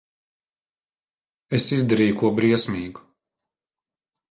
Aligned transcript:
Es 1.59 1.69
izdarīju 1.77 2.17
ko 2.23 2.33
briesmīgu. 2.41 3.07